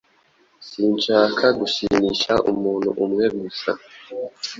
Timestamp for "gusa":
3.39-3.71